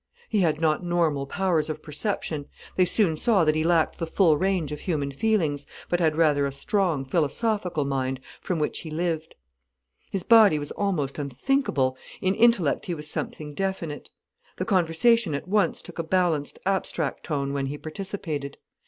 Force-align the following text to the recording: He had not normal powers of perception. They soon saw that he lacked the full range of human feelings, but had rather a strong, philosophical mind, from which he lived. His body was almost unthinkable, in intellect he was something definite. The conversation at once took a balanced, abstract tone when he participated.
He 0.29 0.39
had 0.39 0.59
not 0.59 0.83
normal 0.83 1.27
powers 1.27 1.69
of 1.69 1.83
perception. 1.83 2.47
They 2.75 2.85
soon 2.85 3.15
saw 3.17 3.43
that 3.43 3.53
he 3.53 3.63
lacked 3.63 3.99
the 3.99 4.07
full 4.07 4.35
range 4.35 4.71
of 4.71 4.79
human 4.79 5.11
feelings, 5.11 5.67
but 5.89 5.99
had 5.99 6.15
rather 6.15 6.47
a 6.47 6.51
strong, 6.51 7.05
philosophical 7.05 7.85
mind, 7.85 8.19
from 8.41 8.57
which 8.57 8.79
he 8.79 8.89
lived. 8.89 9.35
His 10.11 10.23
body 10.23 10.57
was 10.57 10.71
almost 10.71 11.19
unthinkable, 11.19 11.95
in 12.19 12.33
intellect 12.33 12.87
he 12.87 12.95
was 12.95 13.07
something 13.11 13.53
definite. 13.53 14.09
The 14.57 14.65
conversation 14.65 15.35
at 15.35 15.47
once 15.47 15.83
took 15.83 15.99
a 15.99 16.03
balanced, 16.03 16.57
abstract 16.65 17.23
tone 17.23 17.53
when 17.53 17.67
he 17.67 17.77
participated. 17.77 18.57